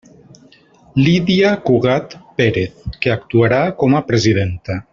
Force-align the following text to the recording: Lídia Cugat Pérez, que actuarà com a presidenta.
Lídia 0.95 1.51
Cugat 1.67 2.15
Pérez, 2.39 2.73
que 3.05 3.13
actuarà 3.17 3.61
com 3.83 3.99
a 4.01 4.03
presidenta. 4.13 4.81